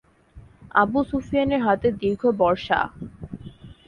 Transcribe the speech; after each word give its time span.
আবু 0.75 0.99
সুফিয়ানের 1.09 1.61
হাতে 1.67 1.87
দীর্ঘ 2.01 2.21
বর্শা। 2.39 2.79